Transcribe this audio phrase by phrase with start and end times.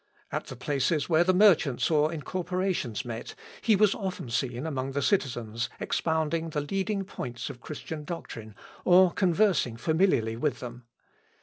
[0.31, 5.01] At the places where the merchants or incorporations met he was often seen among the
[5.03, 10.85] citizens expounding the leading points of Christian doctrine, or conversing familiarly with them.